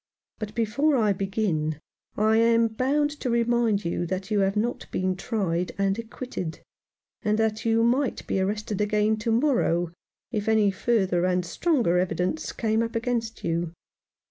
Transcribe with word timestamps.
But 0.39 0.55
before 0.55 0.95
I 0.97 1.13
begin 1.13 1.79
I 2.17 2.37
am 2.37 2.69
bound 2.69 3.11
to 3.19 3.29
remind 3.29 3.85
you 3.85 4.07
that 4.07 4.31
you 4.31 4.39
have 4.39 4.55
not 4.55 4.87
been 4.89 5.15
tried 5.15 5.73
and 5.77 5.99
acquitted— 5.99 6.63
and 7.23 7.37
that 7.37 7.65
you 7.65 7.83
might 7.83 8.25
be 8.25 8.39
arrested 8.39 8.81
again 8.81 9.15
to 9.17 9.31
morrow 9.31 9.91
if 10.31 10.49
any 10.49 10.71
further 10.71 11.23
and 11.23 11.45
stronger 11.45 11.99
evidence 11.99 12.51
came 12.51 12.81
up 12.81 12.95
against 12.95 13.43
you. 13.43 13.73